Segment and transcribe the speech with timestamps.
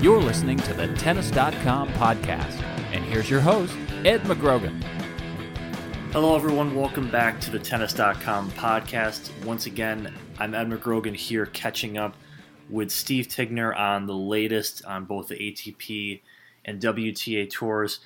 [0.00, 2.62] You're listening to the Tennis.com podcast.
[2.94, 4.82] And here's your host, Ed McGrogan.
[6.12, 6.74] Hello, everyone.
[6.74, 9.30] Welcome back to the Tennis.com podcast.
[9.44, 12.16] Once again, I'm Ed McGrogan here catching up
[12.70, 16.22] with Steve Tignor on the latest on both the ATP
[16.64, 18.00] and WTA tours.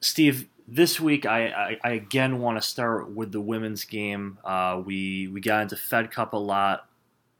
[0.00, 4.38] Steve, this week I, I, I again want to start with the women's game.
[4.42, 6.88] Uh, we we got into Fed Cup a lot,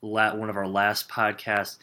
[0.01, 1.79] one of our last podcasts.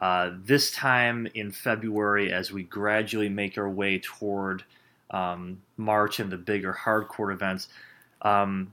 [0.00, 4.64] Uh, this time in February, as we gradually make our way toward
[5.10, 7.68] um, March and the bigger hardcourt events,
[8.22, 8.72] um,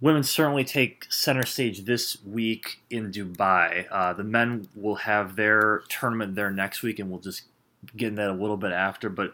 [0.00, 3.86] women certainly take center stage this week in Dubai.
[3.90, 7.42] Uh, the men will have their tournament there next week, and we'll just
[7.96, 9.08] get in that a little bit after.
[9.08, 9.32] But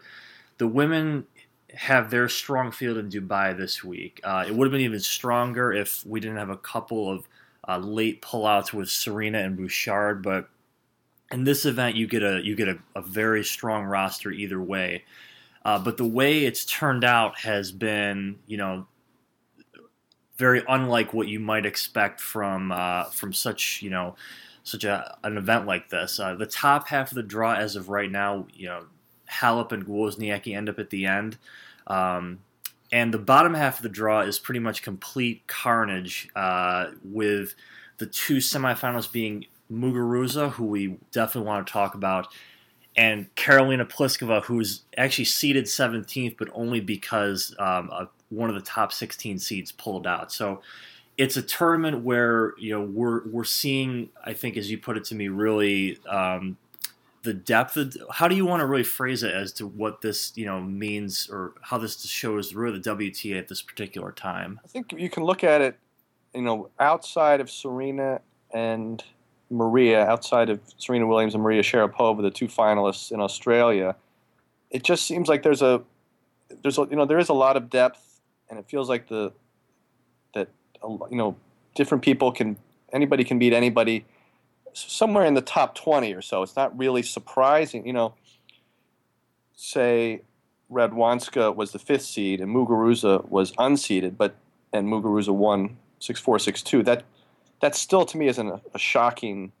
[0.59, 1.25] the women
[1.73, 4.19] have their strong field in Dubai this week.
[4.23, 7.27] Uh, it would have been even stronger if we didn't have a couple of
[7.67, 10.49] uh, late pullouts with Serena and Bouchard, but
[11.31, 15.03] in this event you get a you get a, a very strong roster either way.
[15.63, 18.87] Uh, but the way it's turned out has been, you know,
[20.35, 24.15] very unlike what you might expect from uh, from such, you know,
[24.63, 26.19] such a, an event like this.
[26.19, 28.85] Uh, the top half of the draw, as of right now, you know,
[29.29, 31.37] Halep and Wozniacki end up at the end,
[31.85, 32.39] um,
[32.91, 37.53] and the bottom half of the draw is pretty much complete carnage, uh, with
[37.99, 42.27] the two semifinals being Muguruza, who we definitely want to talk about,
[42.95, 47.89] and Karolina Pliskova, who's actually seeded 17th, but only because um,
[48.29, 50.31] one of the top 16 seeds pulled out.
[50.31, 50.61] So
[51.17, 55.03] it's a tournament where you know we're we're seeing, I think, as you put it
[55.05, 56.57] to me, really um,
[57.23, 57.77] the depth.
[57.77, 60.61] Of, how do you want to really phrase it as to what this you know
[60.61, 64.59] means, or how this shows really the WTA at this particular time?
[64.63, 65.77] I think you can look at it,
[66.33, 68.21] you know, outside of Serena
[68.53, 69.03] and
[69.51, 73.95] Maria, outside of Serena Williams and Maria Sharapova, the two finalists in Australia,
[74.69, 75.81] it just seems like there's a
[76.63, 79.31] there's a, you know there is a lot of depth, and it feels like the
[80.33, 80.47] that
[80.83, 81.35] you know
[81.75, 82.57] different people can
[82.93, 84.05] anybody can beat anybody
[84.73, 86.43] somewhere in the top 20 or so.
[86.43, 88.13] It's not really surprising, you know.
[89.53, 90.21] Say
[90.71, 94.35] Radwanska was the fifth seed and Muguruza was unseeded, but
[94.73, 96.81] and Muguruza won six four six two.
[96.83, 97.03] That
[97.61, 99.51] that still to me a, a shocking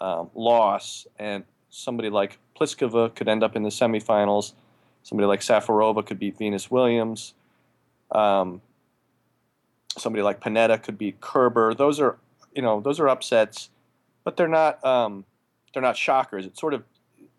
[0.00, 1.06] um, loss.
[1.18, 4.52] And somebody like Pliskova could end up in the semifinals.
[5.02, 7.34] Somebody like Safarova could beat Venus Williams.
[8.10, 8.60] Um,
[9.96, 11.74] somebody like Pennetta could beat Kerber.
[11.74, 12.18] Those are,
[12.54, 13.70] you know, those are upsets,
[14.24, 15.24] but they're not um,
[15.72, 16.46] they're not shockers.
[16.46, 16.84] It sort of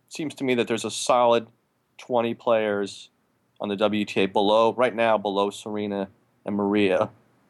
[0.07, 1.47] seems to me that there's a solid
[1.97, 3.09] 20 players
[3.59, 6.07] on the WTA below right now below Serena
[6.45, 7.09] and Maria,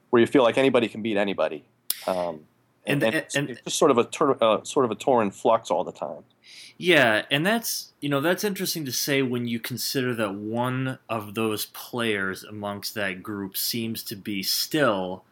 [0.10, 1.64] where you feel like anybody can beat anybody.
[2.08, 2.42] Um,
[2.86, 5.32] and, and, it's, and, it's just sort of a uh, sort of a tour in
[5.32, 6.24] flux all the time.
[6.78, 11.36] Yeah, and that's you know that's interesting to say when you consider that one of
[11.36, 15.24] those players amongst that group seems to be still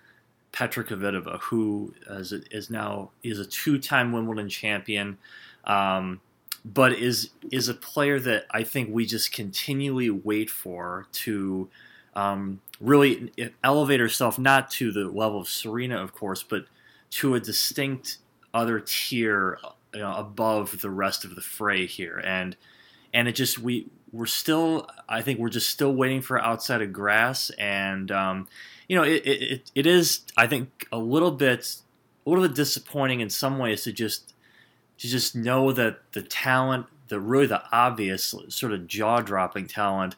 [0.52, 5.18] Petra Kvitova, who is, is now is a two-time Wimbledon champion,
[5.66, 6.20] um,
[6.66, 11.70] but is is a player that I think we just continually wait for to
[12.18, 13.32] um, really
[13.64, 16.66] elevate herself not to the level of Serena, of course, but
[17.12, 18.18] to a distinct
[18.54, 19.60] other tier
[19.94, 22.18] you know, above the rest of the fray here.
[22.18, 22.58] And
[23.14, 26.92] and it just we we're still I think we're just still waiting for outside of
[26.92, 28.48] grass and um,
[28.88, 31.78] you know it, it it is I think a little bit
[32.26, 34.34] a little bit disappointing in some ways to just
[34.98, 40.16] to just know that the talent the really the obvious sort of jaw dropping talent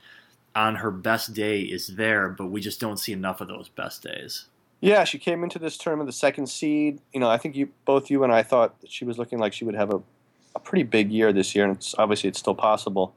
[0.56, 4.04] on her best day is there, but we just don't see enough of those best
[4.04, 4.46] days.
[4.82, 7.02] Yeah, she came into this tournament the second seed.
[7.14, 9.54] You know, I think you both you and I thought that she was looking like
[9.54, 10.02] she would have a,
[10.56, 13.14] a pretty big year this year, and it's obviously it's still possible.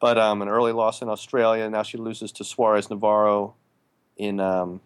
[0.00, 1.68] But um, an early loss in Australia.
[1.70, 3.54] Now she loses to Suarez Navarro
[4.16, 4.80] in um,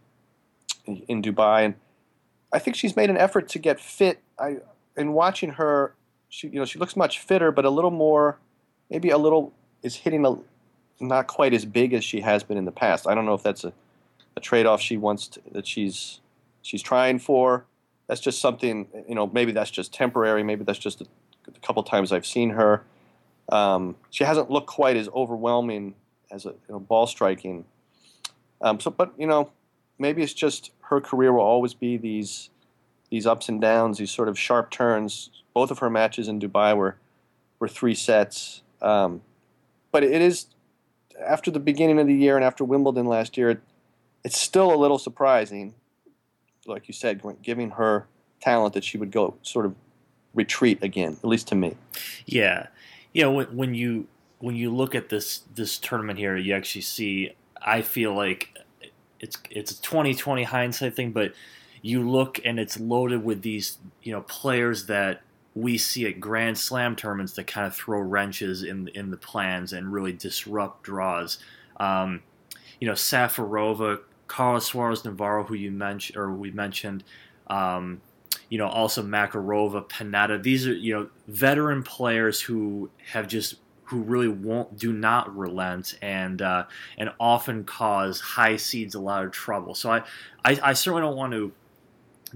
[0.86, 1.74] in Dubai, and
[2.52, 4.20] I think she's made an effort to get fit.
[4.38, 4.58] I
[4.96, 5.94] in watching her,
[6.28, 8.38] she you know she looks much fitter, but a little more
[8.90, 10.36] maybe a little is hitting a
[11.08, 13.06] not quite as big as she has been in the past.
[13.06, 13.72] I don't know if that's a,
[14.36, 16.20] a trade off she wants to, that she's
[16.62, 17.64] she's trying for.
[18.06, 19.26] That's just something you know.
[19.26, 20.42] Maybe that's just temporary.
[20.42, 21.06] Maybe that's just a,
[21.48, 22.84] a couple times I've seen her.
[23.50, 25.94] Um, she hasn't looked quite as overwhelming
[26.30, 27.64] as a you know, ball striking.
[28.60, 29.50] Um, so, but you know,
[29.98, 32.50] maybe it's just her career will always be these
[33.10, 35.30] these ups and downs, these sort of sharp turns.
[35.52, 36.96] Both of her matches in Dubai were
[37.60, 39.22] were three sets, um,
[39.92, 40.46] but it is
[41.20, 43.50] after the beginning of the year and after Wimbledon last year.
[43.50, 43.60] It,
[44.24, 45.74] it's still a little surprising,
[46.66, 48.06] like you said, giving her
[48.40, 49.74] talent that she would go sort of
[50.34, 51.76] retreat again, at least to me.
[52.26, 52.68] Yeah,
[53.12, 54.06] you know when, when you
[54.38, 57.34] when you look at this this tournament here, you actually see.
[57.66, 58.58] I feel like
[59.20, 61.32] it's it's a 2020 hindsight thing, but
[61.80, 65.22] you look and it's loaded with these you know players that
[65.54, 69.72] we see at Grand Slam tournaments that kind of throw wrenches in in the plans
[69.72, 71.38] and really disrupt draws.
[71.78, 72.22] Um,
[72.80, 77.04] you know, Safarova, Carla Suarez Navarro, who you mentioned or we mentioned.
[77.46, 78.00] Um,
[78.48, 80.42] you know, also Makarova, Pennetta.
[80.42, 85.96] These are you know veteran players who have just who really won't do not relent
[86.02, 86.64] and uh,
[86.98, 89.74] and often cause high seeds a lot of trouble.
[89.74, 90.02] So I
[90.44, 91.52] I, I certainly don't want to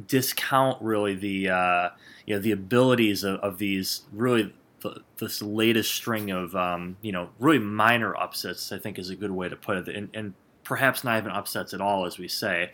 [0.07, 1.89] discount really the uh,
[2.27, 7.13] you know the abilities of, of these really the, this latest string of um, you
[7.13, 8.73] know really minor upsets.
[8.73, 10.35] I think is a good way to put it, and, and
[10.65, 12.73] perhaps not even upsets at all, as we say.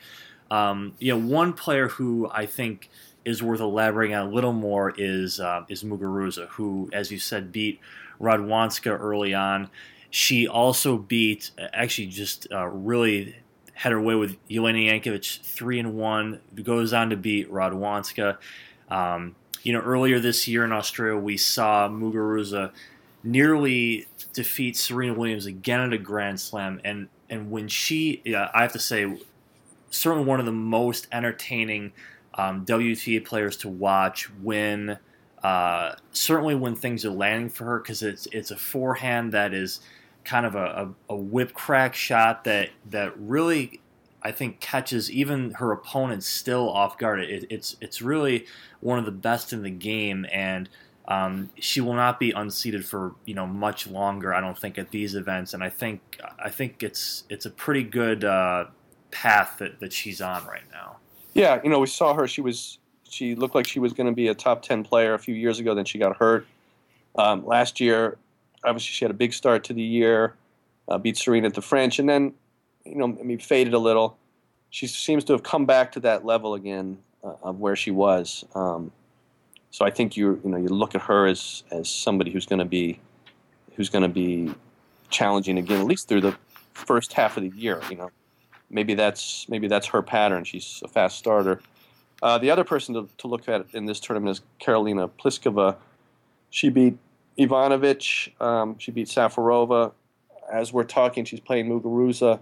[0.50, 2.90] Um, you know, one player who I think
[3.24, 7.52] is worth elaborating on a little more is uh, is Muguruza, who, as you said,
[7.52, 7.80] beat
[8.20, 9.70] Radwanska early on.
[10.10, 13.34] She also beat, actually, just uh, really
[13.74, 16.40] had her way with Jelena Jankovic, three and one.
[16.62, 18.38] Goes on to beat Radwanska.
[18.88, 22.72] Um, you know, earlier this year in Australia, we saw Muguruza
[23.22, 28.62] nearly defeat Serena Williams again at a Grand Slam, and and when she, yeah, I
[28.62, 29.18] have to say,
[29.90, 31.92] certainly one of the most entertaining
[32.34, 34.98] um, WTA players to watch when
[35.42, 39.80] uh, certainly when things are landing for her because it's it's a forehand that is
[40.24, 43.80] kind of a, a, a, whip crack shot that that really
[44.22, 47.20] I think catches even her opponents still off guard.
[47.20, 48.46] It, it's it's really
[48.80, 50.68] one of the best in the game, and
[51.06, 54.32] um, she will not be unseated for you know much longer.
[54.32, 57.82] I don't think at these events, and I think I think it's it's a pretty
[57.82, 58.66] good uh,
[59.10, 60.96] path that, that she's on right now.
[61.34, 62.26] Yeah, you know, we saw her.
[62.26, 62.78] She was
[63.08, 65.60] she looked like she was going to be a top 10 player a few years
[65.60, 65.74] ago.
[65.74, 66.46] Then she got hurt.
[67.16, 68.18] Um, last year,
[68.64, 70.34] obviously, she had a big start to the year,
[70.88, 72.34] uh, beat Serena at the French, and then,
[72.84, 74.16] you know, I mean, faded a little.
[74.70, 78.44] She seems to have come back to that level again uh, of where she was.
[78.54, 78.90] Um,
[79.70, 82.60] so I think you you know you look at her as as somebody who's going
[82.60, 83.00] to be
[83.74, 84.54] who's going to be
[85.10, 86.36] challenging again at least through the
[86.74, 87.80] first half of the year.
[87.90, 88.10] You know,
[88.70, 90.44] maybe that's maybe that's her pattern.
[90.44, 91.60] She's a fast starter.
[92.22, 95.76] Uh, the other person to, to, look at in this tournament is Karolina Pliskova.
[96.50, 96.96] She beat
[97.38, 98.40] Ivanovic.
[98.40, 99.92] Um, she beat Safarova.
[100.52, 102.40] As we're talking, she's playing Muguruza.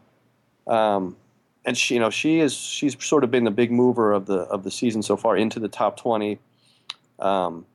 [0.67, 1.17] Um,
[1.65, 4.41] and she, you know, she is she's sort of been the big mover of the
[4.41, 6.39] of the season so far into the top twenty.
[7.19, 7.67] Um,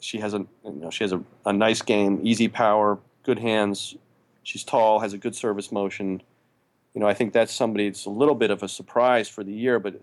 [0.00, 3.96] she has a you know she has a, a nice game, easy power, good hands.
[4.42, 6.22] She's tall, has a good service motion.
[6.92, 7.86] You know, I think that's somebody.
[7.86, 10.00] It's a little bit of a surprise for the year, but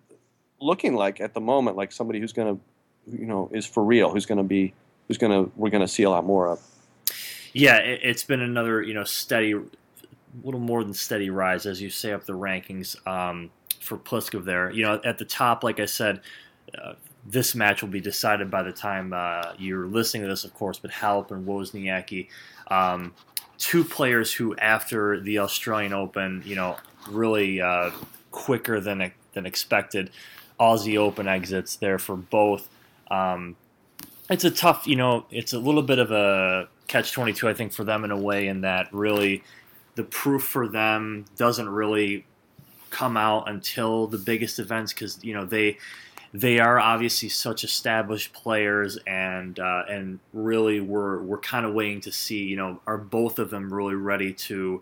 [0.60, 4.12] looking like at the moment like somebody who's going to, you know, is for real,
[4.12, 4.74] who's going to be,
[5.08, 6.62] who's to, we're going to see a lot more of.
[7.54, 9.56] Yeah, it, has been another, you know, steady,
[10.44, 14.72] little more than steady rise as you say up the rankings um, for Pliskova there.
[14.72, 16.22] You know, at the top, like I said,
[16.82, 16.94] uh,
[17.26, 20.80] this match will be decided by the time uh, you're listening to this, of course.
[20.80, 22.30] But Halep and Wozniacki,
[22.68, 23.14] um,
[23.58, 26.78] two players who, after the Australian Open, you know,
[27.10, 27.92] really uh,
[28.32, 30.10] quicker than than expected,
[30.60, 32.70] Aussie Open exits there for both.
[33.10, 33.56] Um,
[34.32, 37.74] it's a tough, you know, it's a little bit of a catch 22, I think,
[37.74, 39.44] for them in a way, in that really
[39.96, 42.26] the proof for them doesn't really
[42.90, 45.78] come out until the biggest events because, you know, they.
[46.34, 52.00] They are obviously such established players, and uh, and really we're we're kind of waiting
[52.00, 52.46] to see.
[52.46, 54.82] You know, are both of them really ready to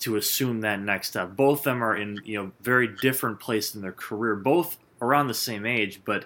[0.00, 1.36] to assume that next step?
[1.36, 4.34] Both of them are in you know very different place in their career.
[4.34, 6.24] Both around the same age, but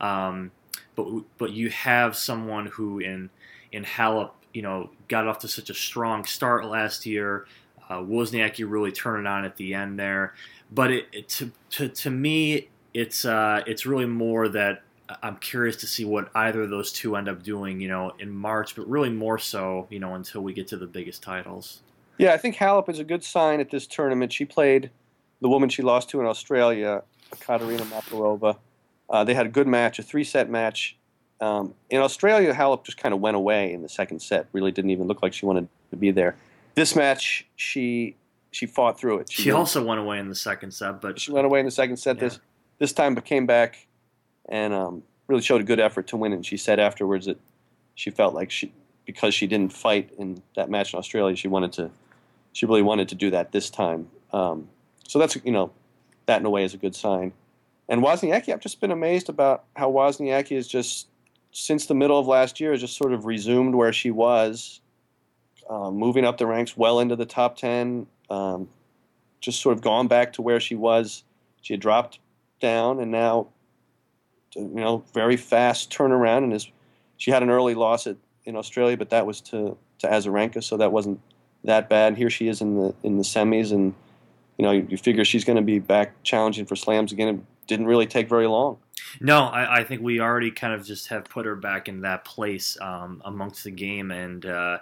[0.00, 0.50] um,
[0.96, 1.06] but
[1.38, 3.30] but you have someone who in
[3.72, 7.46] in Halep, you know, got off to such a strong start last year.
[7.88, 10.34] Uh, Wozniacki really turned it on at the end there,
[10.72, 14.82] but it, it, to, to to me, it's uh, it's really more that
[15.22, 18.30] I'm curious to see what either of those two end up doing, you know, in
[18.30, 21.80] March, but really more so, you know, until we get to the biggest titles.
[22.16, 24.32] Yeah, I think Halep is a good sign at this tournament.
[24.32, 24.90] She played
[25.40, 27.02] the woman she lost to in Australia,
[27.40, 28.56] Katerina Makarova.
[29.08, 30.96] Uh, they had a good match, a three-set match.
[31.40, 34.46] Um, in Australia, Halep just kind of went away in the second set.
[34.52, 36.36] Really didn't even look like she wanted to be there.
[36.74, 38.16] This match, she
[38.50, 39.30] she fought through it.
[39.30, 41.72] She, she also went away in the second set, but she went away in the
[41.72, 42.16] second set.
[42.16, 42.24] Yeah.
[42.24, 42.40] This
[42.78, 43.86] this time, but came back
[44.48, 46.32] and um, really showed a good effort to win.
[46.32, 47.38] And she said afterwards that
[47.94, 48.72] she felt like she
[49.04, 51.90] because she didn't fight in that match in Australia, she wanted to
[52.52, 54.08] she really wanted to do that this time.
[54.32, 54.68] Um,
[55.06, 55.72] so that's you know
[56.26, 57.32] that in a way is a good sign.
[57.88, 61.08] And Wozniacki, I've just been amazed about how Wozniacki has just
[61.52, 64.80] since the middle of last year has just sort of resumed where she was,
[65.70, 68.06] uh, moving up the ranks well into the top ten.
[68.30, 68.68] Um,
[69.40, 71.22] just sort of gone back to where she was.
[71.60, 72.18] She had dropped
[72.60, 73.48] down, and now,
[74.54, 76.38] you know, very fast turnaround.
[76.38, 76.70] And is
[77.18, 80.78] she had an early loss at, in Australia, but that was to to Azarenka, so
[80.78, 81.20] that wasn't
[81.64, 82.16] that bad.
[82.16, 83.94] Here she is in the in the semis, and
[84.58, 87.28] you know, you, you figure she's going to be back challenging for slams again.
[87.28, 88.78] It didn't really take very long.
[89.20, 92.24] No, I, I, think we already kind of just have put her back in that
[92.24, 94.78] place um, amongst the game, and, uh,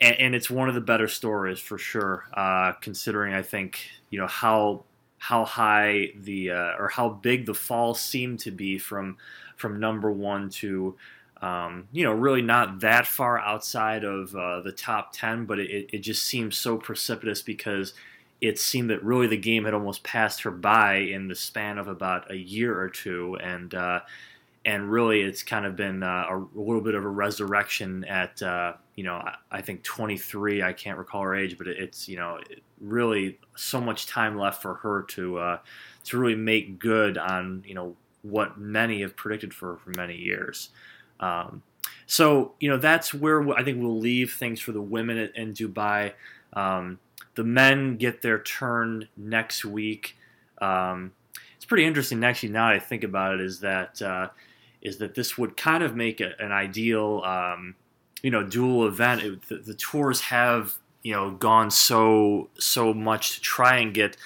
[0.00, 2.26] and, and it's one of the better stories for sure.
[2.34, 4.84] Uh, considering I think you know how
[5.18, 9.16] how high the uh, or how big the fall seemed to be from
[9.56, 10.96] from number one to
[11.42, 15.90] um, you know really not that far outside of uh, the top ten, but it,
[15.92, 17.94] it just seems so precipitous because
[18.40, 21.88] it seemed that really the game had almost passed her by in the span of
[21.88, 24.00] about a year or two, and uh,
[24.64, 28.74] and really it's kind of been uh, a, little bit of a resurrection at uh,
[28.94, 30.62] you know I, think 23.
[30.62, 32.38] I can't recall her age, but it, it's you know
[32.80, 35.58] really so much time left for her to uh,
[36.04, 40.70] to really make good on you know what many have predicted for for many years.
[41.18, 41.62] Um,
[42.06, 46.12] so you know that's where I think we'll leave things for the women in Dubai.
[46.52, 46.98] Um,
[47.38, 50.16] the men get their turn next week.
[50.60, 51.12] Um,
[51.54, 52.48] it's pretty interesting, actually.
[52.48, 54.30] Now I think about it, is that uh,
[54.82, 57.76] is that this would kind of make a, an ideal, um,
[58.24, 59.22] you know, dual event.
[59.22, 64.16] It, the, the, tours have you know gone so so much to try and get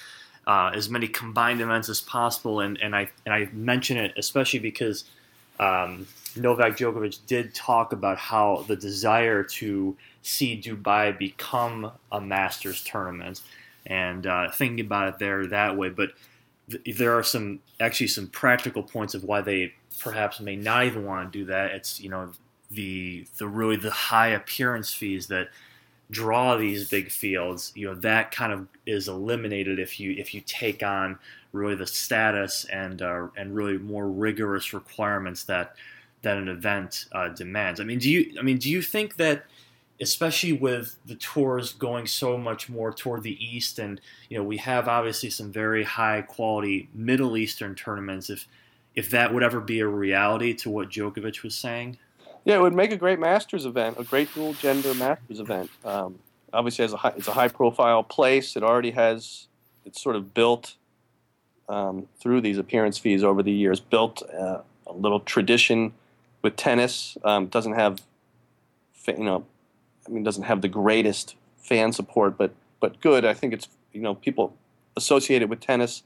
[0.47, 4.57] uh, as many combined events as possible, and and I and I mention it especially
[4.57, 5.03] because
[5.59, 12.83] um, Novak Djokovic did talk about how the desire to see Dubai become a Masters
[12.83, 13.41] tournament,
[13.85, 15.89] and uh, thinking about it there that way.
[15.89, 16.11] But
[16.69, 21.05] th- there are some actually some practical points of why they perhaps may not even
[21.05, 21.71] want to do that.
[21.71, 22.31] It's you know
[22.71, 25.49] the the really the high appearance fees that
[26.09, 27.71] draw these big fields.
[27.75, 31.19] You know that kind of is eliminated if you if you take on
[31.53, 35.75] really the status and uh, and really more rigorous requirements that
[36.23, 37.79] that an event uh, demands.
[37.79, 39.45] I mean, do you I mean do you think that
[40.01, 44.57] especially with the tours going so much more toward the east and you know we
[44.57, 48.47] have obviously some very high quality middle eastern tournaments if
[48.95, 51.97] if that would ever be a reality to what Djokovic was saying?
[52.43, 55.69] Yeah it would make a great masters event a great dual gender masters event.
[55.85, 56.17] Um,
[56.51, 58.55] obviously a high, it's a high profile place.
[58.55, 59.47] It already has
[59.85, 60.75] it's sort of built
[61.69, 65.93] um, through these appearance fees over the years built uh, a little tradition
[66.41, 68.01] with tennis um, doesn't have
[69.07, 69.45] you know
[70.07, 73.25] I mean, doesn't have the greatest fan support, but but good.
[73.25, 74.55] I think it's you know people
[74.95, 76.03] associated with tennis,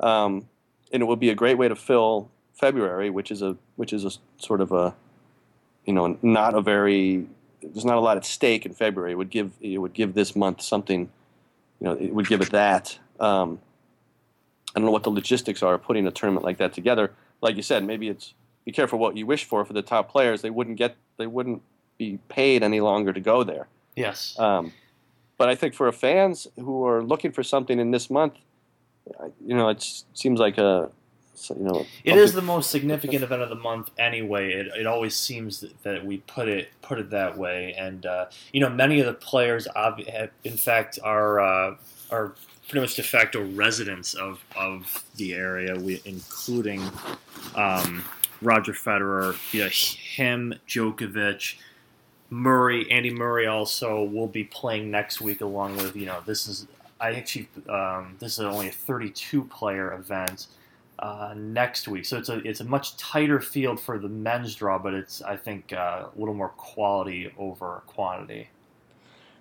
[0.00, 0.48] um,
[0.92, 4.04] and it would be a great way to fill February, which is a which is
[4.04, 4.94] a sort of a
[5.86, 7.26] you know not a very
[7.62, 9.12] there's not a lot at stake in February.
[9.12, 11.10] It would give it would give this month something,
[11.80, 12.98] you know, it would give it that.
[13.18, 13.60] Um,
[14.74, 17.12] I don't know what the logistics are of putting a tournament like that together.
[17.40, 20.42] Like you said, maybe it's be careful what you wish for for the top players.
[20.42, 21.62] They wouldn't get they wouldn't
[21.98, 23.68] be paid any longer to go there.
[23.96, 24.38] Yes.
[24.38, 24.72] Um,
[25.36, 28.34] but I think for fans who are looking for something in this month,
[29.44, 30.90] you know, it seems like a
[31.50, 34.52] you know, it is the most significant event of the month anyway.
[34.52, 38.26] It, it always seems that, that we put it put it that way, and uh,
[38.52, 39.98] you know, many of the players, have,
[40.44, 41.76] in fact, are uh,
[42.10, 42.34] are
[42.72, 46.80] pretty much de facto residents of, of the area, we, including
[47.54, 48.02] um,
[48.40, 49.34] Roger Federer,
[50.16, 51.56] him, Djokovic,
[52.30, 56.66] Murray, Andy Murray also will be playing next week along with you know this is
[56.98, 60.46] I actually um, this is only a 32 player event
[60.98, 64.78] uh, next week, so it's a it's a much tighter field for the men's draw,
[64.78, 68.48] but it's I think uh, a little more quality over quantity.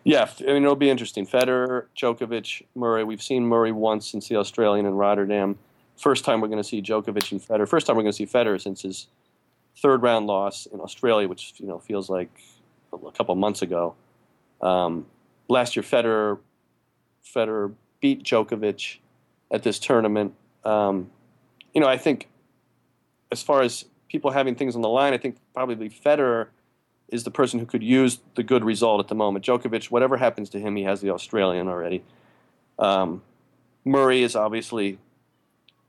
[0.04, 1.28] Yeah, I mean it'll be interesting.
[1.28, 3.04] Federer, Djokovic, Murray.
[3.04, 5.58] We've seen Murray once since the Australian in Rotterdam.
[5.98, 7.68] first time we're going to see Djokovic and Federer.
[7.68, 9.08] First time we're going to see Federer since his
[9.78, 12.30] third round loss in Australia, which you know feels like
[12.92, 13.96] a couple months ago.
[14.62, 15.06] Um,
[15.48, 16.40] last year, Federer
[17.24, 18.98] Federer beat Djokovic
[19.52, 20.34] at this tournament.
[20.64, 21.12] Um,
[21.74, 22.28] you know, I think
[23.32, 26.48] as far as people having things on the line, I think probably Federer
[27.12, 29.46] is the person who could use the good result at the moment.
[29.46, 32.04] Djokovic, whatever happens to him, he has the Australian already.
[32.80, 33.22] Um,
[33.84, 34.98] Murray is obviously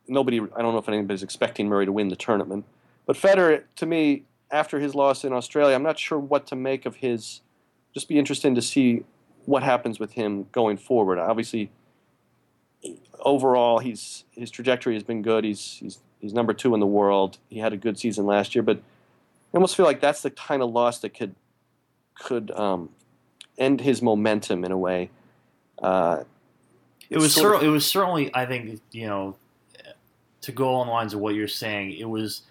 [0.09, 0.41] nobody.
[0.41, 2.64] I don't know if anybody's expecting Murray to win the tournament,
[3.07, 6.85] but Federer, to me, after his loss in Australia, I'm not sure what to make
[6.85, 7.41] of his.
[7.95, 9.05] Just be interesting to see
[9.45, 11.19] what happens with him going forward.
[11.19, 11.71] Obviously,
[13.21, 15.45] overall, he's his trajectory has been good.
[15.45, 17.38] He's he's he's number two in the world.
[17.49, 18.83] He had a good season last year, but
[19.52, 21.35] I almost feel like that's the kind of loss that could
[22.18, 22.90] could um,
[23.59, 25.11] end his momentum in a way.
[25.80, 26.25] Uh,
[27.11, 29.37] it was cer- of, it was certainly I think you know
[30.42, 31.92] to go on the lines of what you're saying.
[31.92, 32.42] It was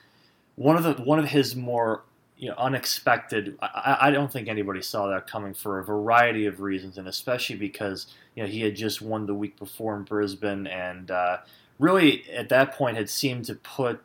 [0.55, 2.03] one of the one of his more
[2.38, 3.58] you know, unexpected.
[3.62, 7.55] I, I, don't think anybody saw that coming for a variety of reasons, and especially
[7.55, 11.38] because you know he had just won the week before in Brisbane, and uh,
[11.77, 14.01] really at that point had seemed to put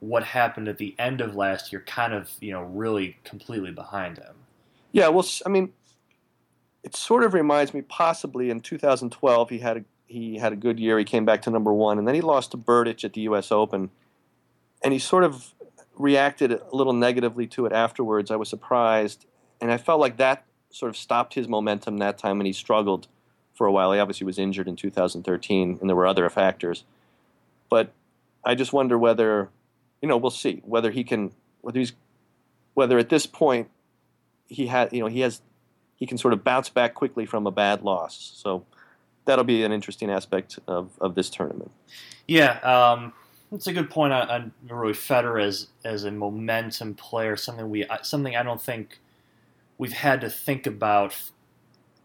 [0.00, 4.18] what happened at the end of last year kind of you know really completely behind
[4.18, 4.34] him.
[4.92, 5.72] Yeah, well, I mean,
[6.82, 10.80] it sort of reminds me possibly in 2012 he had a he had a good
[10.80, 10.98] year.
[10.98, 13.52] He came back to number one, and then he lost to Berdych at the U.S.
[13.52, 13.90] Open,
[14.82, 15.54] and he sort of
[15.98, 18.30] reacted a little negatively to it afterwards.
[18.30, 19.26] I was surprised,
[19.60, 23.08] and I felt like that sort of stopped his momentum that time, and he struggled
[23.54, 23.92] for a while.
[23.92, 26.84] He obviously was injured in 2013, and there were other factors.
[27.68, 27.92] But
[28.44, 29.50] I just wonder whether,
[30.02, 31.92] you know, we'll see whether he can, whether he's,
[32.74, 33.68] whether at this point
[34.48, 35.40] he had, you know, he has,
[35.96, 38.32] he can sort of bounce back quickly from a bad loss.
[38.36, 38.64] So
[39.24, 41.70] that'll be an interesting aspect of, of this tournament.
[42.26, 42.58] Yeah.
[42.60, 43.12] Um
[43.50, 47.36] that's a good point on, on Roy Federer as as a momentum player.
[47.36, 49.00] Something we something I don't think
[49.78, 51.14] we've had to think about,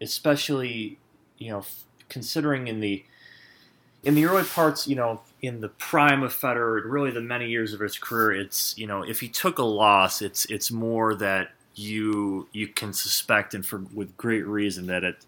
[0.00, 0.98] especially
[1.38, 1.64] you know
[2.08, 3.04] considering in the
[4.02, 7.72] in the early parts, you know, in the prime of Federer, really the many years
[7.72, 11.50] of his career, it's you know, if he took a loss, it's it's more that
[11.74, 15.24] you you can suspect, and for with great reason, that it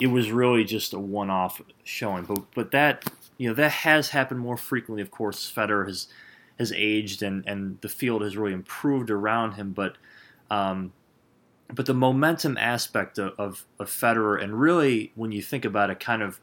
[0.00, 2.24] it was really just a one off showing.
[2.24, 5.02] But but that you know that has happened more frequently.
[5.02, 6.08] Of course, Federer has
[6.58, 9.96] has aged and and the field has really improved around him, but
[10.50, 10.92] um,
[11.72, 15.98] but the momentum aspect of, of, of Federer and really when you think about it,
[15.98, 16.40] kind of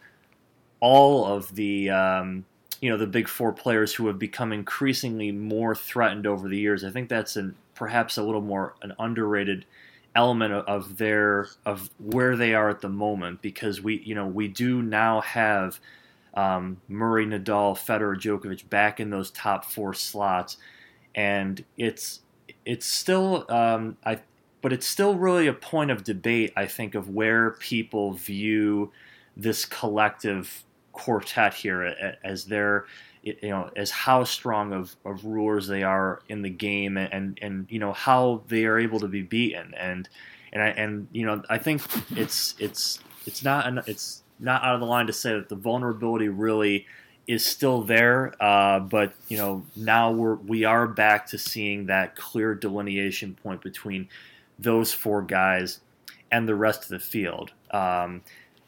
[0.79, 2.45] all of the um,
[2.83, 6.83] you know the big four players who have become increasingly more threatened over the years.
[6.83, 9.63] I think that's an perhaps a little more an underrated
[10.17, 14.27] element of, of their of where they are at the moment because we you know
[14.27, 15.79] we do now have
[16.33, 20.57] um, Murray, Nadal, Federer, Djokovic back in those top four slots,
[21.15, 22.19] and it's
[22.65, 24.19] it's still um, I
[24.61, 28.91] but it's still really a point of debate I think of where people view
[29.37, 32.85] this collective quartet here as their
[33.21, 37.67] you know as how strong of, of rulers they are in the game and and
[37.69, 40.07] you know how they are able to be beaten and
[40.51, 44.81] and I and you know I think it's it's it's not it's not out of
[44.81, 46.85] the line to say that the vulnerability really
[47.25, 52.15] is still there, uh, but you know now we're we are back to seeing that
[52.15, 54.07] clear delineation point between
[54.59, 55.79] those four guys
[56.31, 57.51] and the rest of the field.
[57.71, 58.21] Um,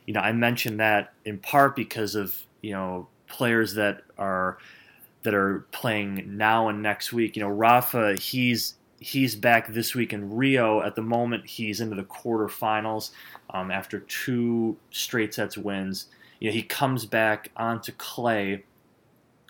[0.06, 4.58] you know, I mentioned that in part because of you know players that are
[5.24, 7.36] that are playing now and next week.
[7.36, 10.82] You know, Rafa, he's he's back this week in Rio.
[10.82, 13.12] At the moment, he's into the quarterfinals
[13.50, 16.08] um, after two straight sets wins.
[16.40, 18.64] You know, he comes back onto clay,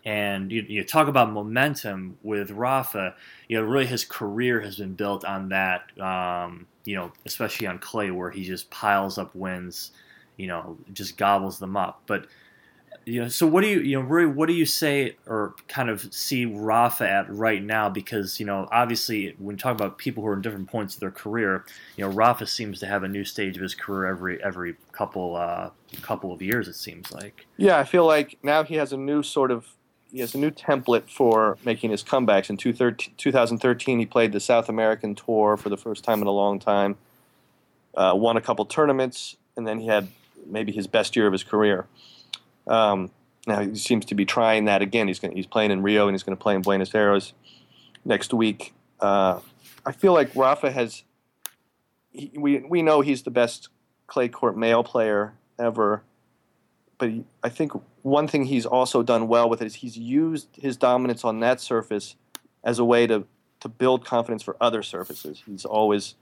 [0.06, 3.16] and you, you talk about momentum with Rafa.
[3.50, 5.98] You know, really his career has been built on that.
[6.00, 9.92] Um, you know, especially on clay where he just piles up wins.
[10.38, 12.02] You know, just gobbles them up.
[12.06, 12.28] But
[13.06, 16.12] you know, so what do you, you know, what do you say or kind of
[16.14, 17.88] see Rafa at right now?
[17.88, 21.02] Because you know, obviously, when you talk about people who are in different points of
[21.02, 21.66] their career,
[21.98, 25.36] you know, Rafa seems to have a new stage of his career every every couple
[25.36, 25.70] uh,
[26.02, 26.68] couple of years.
[26.68, 27.46] It seems like.
[27.58, 29.68] Yeah, I feel like now he has a new sort of
[30.12, 32.50] he has a new template for making his comebacks.
[32.50, 36.58] In 2013, he played the South American tour for the first time in a long
[36.58, 36.98] time.
[37.94, 40.08] Uh, won a couple tournaments, and then he had
[40.46, 41.88] maybe his best year of his career.
[42.68, 43.12] Um,
[43.48, 45.08] now he seems to be trying that again.
[45.08, 47.34] He's going he's playing in Rio and he's going to play in Buenos Aires
[48.04, 48.74] next week.
[49.00, 49.40] Uh,
[49.86, 51.04] I feel like Rafa has.
[52.12, 53.70] He, we we know he's the best
[54.08, 56.04] clay court male player ever,
[56.98, 60.48] but he, I think one thing he's also done well with it is he's used
[60.54, 62.16] his dominance on that surface
[62.64, 63.26] as a way to
[63.60, 65.44] to build confidence for other surfaces.
[65.46, 66.16] He's always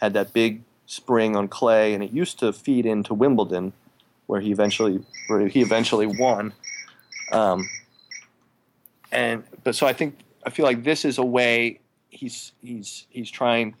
[0.00, 3.72] had that big spring on clay, and it used to feed into Wimbledon,
[4.26, 6.52] where he eventually where he eventually won.
[7.30, 7.70] Um,
[9.12, 13.30] and but so I think I feel like this is a way he's he's he's
[13.30, 13.76] trying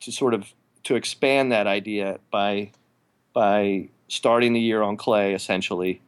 [0.00, 0.52] to sort of
[0.84, 2.70] to expand that idea by
[3.32, 6.00] by starting the year on clay essentially,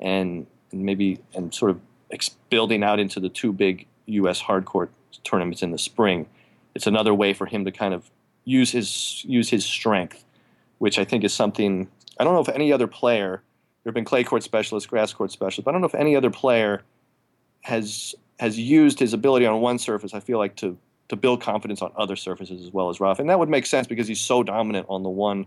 [0.00, 4.40] and, and maybe and sort of ex- building out into the two big U.S.
[4.40, 4.88] hardcourt
[5.22, 6.26] tournaments in the spring.
[6.74, 8.10] It's another way for him to kind of
[8.44, 10.24] use his use his strength,
[10.78, 13.42] which I think is something I don't know if any other player.
[13.82, 16.14] There have been clay court specialists, grass court specialists, but I don't know if any
[16.14, 16.82] other player
[17.62, 20.14] has has used his ability on one surface.
[20.14, 20.76] I feel like to
[21.08, 23.86] to build confidence on other surfaces as well as Rafa, and that would make sense
[23.86, 25.46] because he's so dominant on the one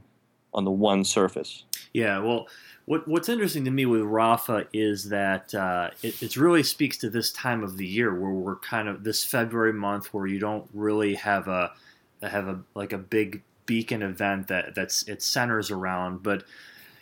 [0.54, 1.64] on the one surface.
[1.94, 2.48] Yeah, well,
[2.86, 7.10] what what's interesting to me with Rafa is that uh, it, it really speaks to
[7.10, 10.68] this time of the year where we're kind of this February month where you don't
[10.74, 11.72] really have a
[12.22, 16.44] have a like a big beacon event that that's it centers around, but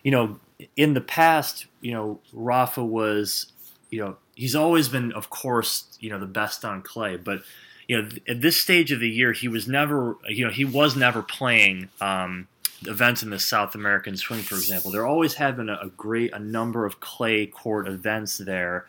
[0.03, 0.39] you know,
[0.75, 3.51] in the past, you know, Rafa was,
[3.89, 7.41] you know, he's always been, of course, you know, the best on clay, but
[7.87, 10.95] you know, at this stage of the year, he was never, you know, he was
[10.95, 12.47] never playing um,
[12.85, 14.91] events in the South American swing, for example.
[14.91, 18.87] There always have been a, a great, a number of clay court events there.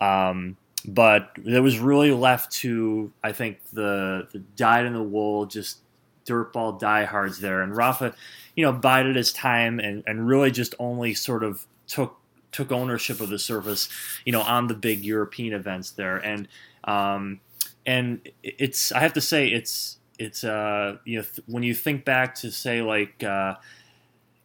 [0.00, 0.56] Um,
[0.86, 5.78] but it was really left to, I think, the, the dyed in the wool, just
[6.26, 7.62] dirtball diehards there.
[7.62, 8.14] And Rafa,
[8.54, 12.16] you know, bided his time and, and really just only sort of took
[12.52, 13.88] took ownership of the surface,
[14.24, 16.18] you know, on the big European events there.
[16.18, 16.48] And
[16.84, 17.40] um,
[17.86, 22.04] and it's I have to say it's it's uh you know th- when you think
[22.04, 23.54] back to say like uh,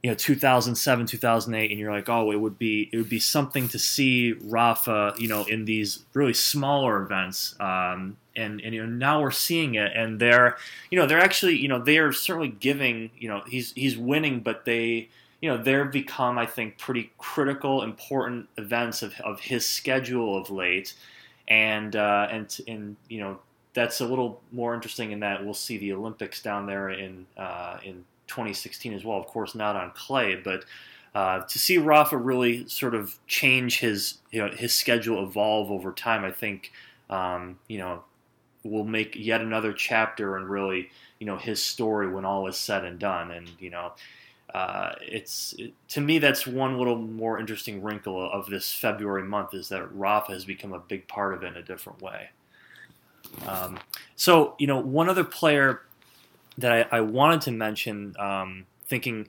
[0.04, 3.68] you know 2007 2008 and you're like oh it would be it would be something
[3.68, 7.56] to see Rafa you know in these really smaller events.
[7.60, 10.58] Um, and and you know now we're seeing it and they're
[10.90, 14.40] you know they're actually you know they are certainly giving you know he's he's winning
[14.40, 15.10] but they
[15.42, 20.50] you know they've become I think pretty critical important events of, of his schedule of
[20.50, 20.94] late.
[21.48, 23.40] And uh, and and you know
[23.74, 27.80] that's a little more interesting in that we'll see the Olympics down there in uh,
[27.84, 29.18] in 2016 as well.
[29.18, 30.66] Of course, not on clay, but
[31.16, 35.92] uh, to see Rafa really sort of change his you know his schedule evolve over
[35.92, 36.72] time, I think
[37.10, 38.04] um, you know
[38.64, 40.90] will make yet another chapter and really
[41.20, 43.32] you know his story when all is said and done.
[43.32, 43.94] And you know
[44.54, 49.54] uh, it's it, to me that's one little more interesting wrinkle of this February month
[49.54, 52.30] is that Rafa has become a big part of it in a different way.
[53.48, 53.80] Um,
[54.16, 55.82] so you know, one other player
[56.60, 59.28] that I, I wanted to mention, um, thinking,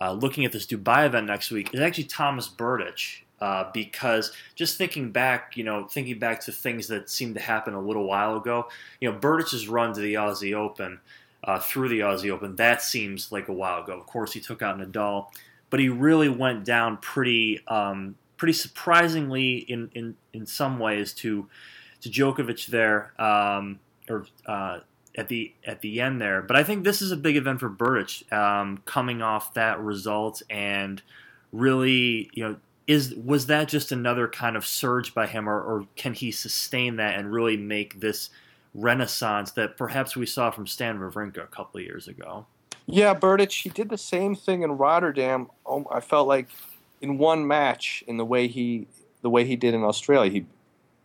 [0.00, 3.22] uh, looking at this Dubai event next week, is actually Thomas Berdych.
[3.38, 7.74] Uh, because just thinking back, you know, thinking back to things that seemed to happen
[7.74, 8.66] a little while ago,
[8.98, 11.00] you know, Berdych's run to the Aussie Open
[11.44, 12.56] uh, through the Aussie Open.
[12.56, 13.92] That seems like a while ago.
[13.92, 15.26] Of course, he took out Nadal,
[15.68, 21.46] but he really went down pretty, um, pretty surprisingly in, in in some ways to
[22.00, 24.78] to Djokovic there, um, or uh,
[25.16, 26.42] at the at the end there.
[26.42, 30.42] But I think this is a big event for Berdych, um, coming off that result
[30.50, 31.02] and
[31.52, 32.56] really, you know.
[32.86, 36.94] Is was that just another kind of surge by him, or, or can he sustain
[36.96, 38.30] that and really make this
[38.76, 42.46] renaissance that perhaps we saw from Stan Wawrinka a couple of years ago.
[42.86, 45.48] Yeah, Berdych, he did the same thing in Rotterdam.
[45.64, 46.48] Oh, I felt like
[47.00, 48.86] in one match, in the way he
[49.22, 50.40] the way he did in Australia, he,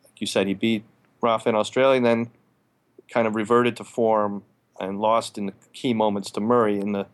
[0.04, 0.84] like you said, he beat
[1.22, 2.30] Rafa in Australia, and then
[3.12, 4.44] kind of reverted to form
[4.80, 7.06] and lost in the key moments to Murray in the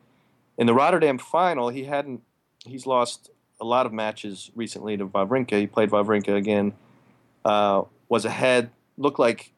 [0.58, 1.70] in the Rotterdam final.
[1.70, 2.22] He hadn't
[2.66, 3.30] he's lost
[3.60, 5.60] a lot of matches recently to Wawrinka.
[5.60, 6.74] He played Wawrinka again,
[7.44, 9.52] uh, was ahead, looked like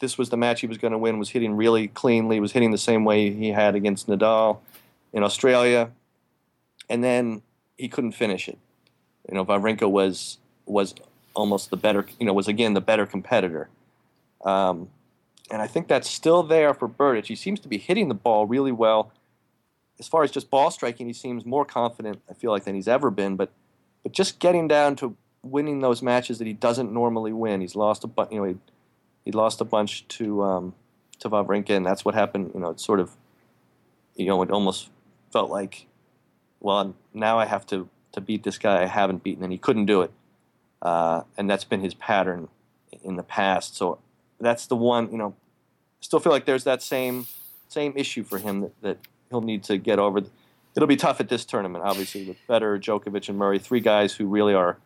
[0.00, 2.72] this was the match he was going to win, was hitting really cleanly, was hitting
[2.72, 4.58] the same way he had against Nadal
[5.12, 5.90] in Australia,
[6.88, 7.42] and then
[7.76, 8.58] he couldn't finish it.
[9.28, 10.94] You know, Wawrinka was was
[11.34, 13.68] almost the better, you know, was again the better competitor.
[14.44, 14.88] Um,
[15.52, 17.26] and I think that's still there for Berdych.
[17.26, 19.12] He seems to be hitting the ball really well.
[20.00, 22.88] As far as just ball striking, he seems more confident, I feel like, than he's
[22.88, 23.36] ever been.
[23.36, 23.52] But,
[24.02, 27.60] but just getting down to winning those matches that he doesn't normally win.
[27.60, 28.56] He's lost a, you know, he
[29.24, 30.74] he lost a bunch to um,
[31.20, 32.52] to Wawrinka, and that's what happened.
[32.54, 33.12] You know, it sort of,
[34.16, 34.88] you know, it almost
[35.32, 35.86] felt like,
[36.60, 39.86] well, now I have to to beat this guy I haven't beaten, and he couldn't
[39.86, 40.12] do it,
[40.80, 42.48] uh, and that's been his pattern
[43.04, 43.76] in the past.
[43.76, 43.98] So
[44.40, 45.10] that's the one.
[45.12, 45.34] You know,
[46.02, 47.26] still feel like there's that same
[47.68, 48.98] same issue for him that, that
[49.30, 50.22] he'll need to get over.
[50.76, 54.26] it'll be tough at this tournament, obviously, with Federer, Djokovic, and Murray, three guys who
[54.26, 54.76] really are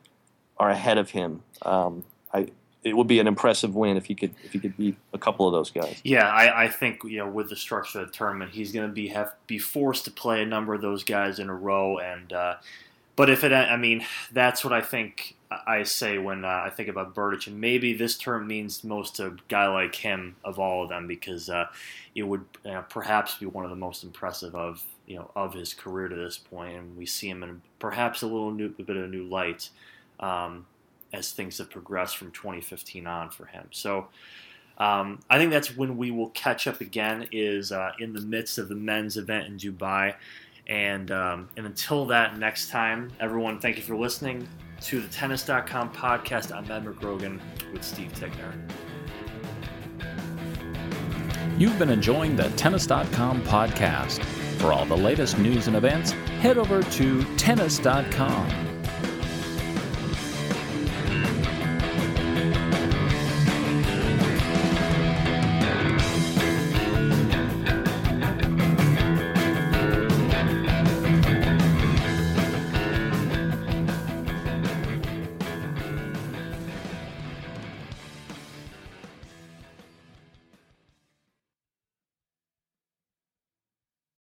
[0.58, 1.42] are ahead of him.
[1.62, 2.48] Um, I
[2.86, 5.46] it would be an impressive win if he could if he could beat a couple
[5.46, 6.00] of those guys.
[6.04, 8.92] Yeah, I, I think you know with the structure of the tournament, he's going to
[8.92, 11.98] be have be forced to play a number of those guys in a row.
[11.98, 12.56] And uh,
[13.16, 16.88] but if it, I mean, that's what I think I say when uh, I think
[16.88, 20.82] about Berdych, and maybe this term means most to a guy like him of all
[20.82, 21.66] of them because uh,
[22.14, 22.44] it would
[22.88, 26.36] perhaps be one of the most impressive of you know of his career to this
[26.36, 29.24] point, and we see him in perhaps a little new, a bit of a new
[29.24, 29.70] light.
[30.18, 30.66] Um,
[31.12, 33.66] as things have progressed from 2015 on for him.
[33.70, 34.08] So
[34.78, 38.58] um, I think that's when we will catch up again is uh, in the midst
[38.58, 40.14] of the men's event in Dubai.
[40.66, 44.48] And, um, and until that next time, everyone, thank you for listening
[44.82, 46.54] to the tennis.com podcast.
[46.54, 47.40] I'm Ed McGrogan
[47.72, 48.52] with Steve Tignor.
[51.58, 54.22] You've been enjoying the tennis.com podcast.
[54.58, 58.65] For all the latest news and events, head over to tennis.com.